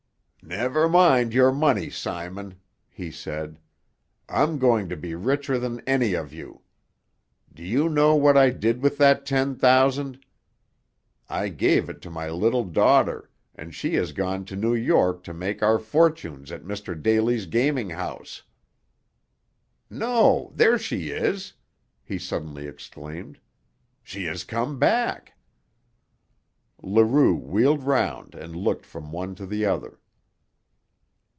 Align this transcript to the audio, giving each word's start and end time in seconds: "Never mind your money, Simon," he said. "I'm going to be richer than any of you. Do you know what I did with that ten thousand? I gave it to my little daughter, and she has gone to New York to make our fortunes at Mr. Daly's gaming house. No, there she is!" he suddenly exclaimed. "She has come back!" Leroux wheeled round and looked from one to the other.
"Never 0.43 0.89
mind 0.89 1.33
your 1.35 1.51
money, 1.53 1.89
Simon," 1.91 2.59
he 2.89 3.09
said. 3.11 3.57
"I'm 4.27 4.57
going 4.57 4.89
to 4.89 4.97
be 4.97 5.13
richer 5.15 5.57
than 5.59 5.79
any 5.81 6.13
of 6.15 6.33
you. 6.33 6.63
Do 7.53 7.63
you 7.63 7.87
know 7.87 8.15
what 8.15 8.35
I 8.35 8.49
did 8.49 8.81
with 8.81 8.97
that 8.97 9.25
ten 9.25 9.55
thousand? 9.55 10.25
I 11.29 11.49
gave 11.49 11.89
it 11.89 12.01
to 12.01 12.09
my 12.09 12.29
little 12.31 12.65
daughter, 12.65 13.29
and 13.55 13.73
she 13.73 13.93
has 13.93 14.11
gone 14.13 14.43
to 14.45 14.55
New 14.57 14.73
York 14.73 15.23
to 15.25 15.33
make 15.33 15.61
our 15.63 15.77
fortunes 15.79 16.51
at 16.51 16.63
Mr. 16.65 16.99
Daly's 17.01 17.45
gaming 17.45 17.91
house. 17.91 18.41
No, 19.91 20.51
there 20.55 20.79
she 20.79 21.11
is!" 21.11 21.53
he 22.03 22.17
suddenly 22.17 22.67
exclaimed. 22.67 23.39
"She 24.03 24.25
has 24.25 24.43
come 24.43 24.79
back!" 24.79 25.35
Leroux 26.81 27.35
wheeled 27.37 27.83
round 27.83 28.33
and 28.35 28.53
looked 28.55 28.85
from 28.87 29.11
one 29.11 29.33
to 29.35 29.45
the 29.45 29.65
other. 29.67 29.99